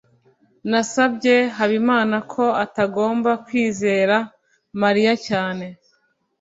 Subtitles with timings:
[0.69, 4.15] nasabye habimana ko atagomba kwizera
[4.81, 5.65] mariya cyane